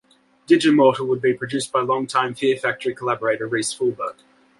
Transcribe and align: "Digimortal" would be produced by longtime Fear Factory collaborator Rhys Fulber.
"Digimortal" 0.47 1.05
would 1.07 1.21
be 1.21 1.31
produced 1.35 1.71
by 1.71 1.79
longtime 1.81 2.33
Fear 2.33 2.57
Factory 2.57 2.95
collaborator 2.95 3.45
Rhys 3.45 3.71
Fulber. 3.71 4.15